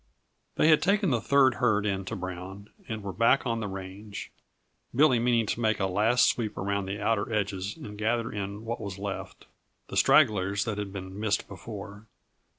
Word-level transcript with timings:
They 0.55 0.69
had 0.69 0.81
taken 0.81 1.11
the 1.11 1.21
third 1.21 1.53
herd 1.61 1.85
in 1.85 2.05
to 2.05 2.15
Brown, 2.15 2.69
and 2.87 3.03
were 3.03 3.13
back 3.13 3.45
on 3.45 3.59
the 3.59 3.67
range; 3.67 4.31
Billy 4.95 5.19
meaning 5.19 5.45
to 5.45 5.59
make 5.59 5.79
a 5.79 5.85
last 5.85 6.27
sweep 6.27 6.57
around 6.57 6.87
the 6.87 6.99
outer 6.99 7.31
edges 7.31 7.77
and 7.77 7.99
gather 7.99 8.31
in 8.31 8.65
what 8.65 8.81
was 8.81 8.97
left 8.97 9.45
the 9.89 9.97
stragglers 9.97 10.65
that 10.65 10.79
had 10.79 10.91
been 10.91 11.19
missed 11.19 11.47
before. 11.47 12.07